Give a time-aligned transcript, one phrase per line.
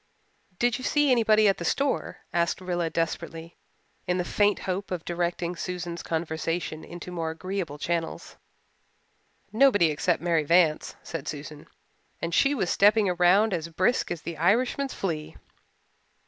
[0.57, 3.59] "Did you see anybody at the store?" asked Rilla desperately,
[4.07, 8.35] in the faint hope of directing Susan's conversation into more agreeable channels.
[9.53, 11.67] "Nobody except Mary Vance," said Susan,
[12.19, 15.37] "and she was stepping round as brisk as the Irishman's flea."